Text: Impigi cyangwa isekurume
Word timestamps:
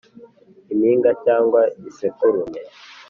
Impigi 0.73 1.11
cyangwa 1.25 1.61
isekurume 1.89 2.59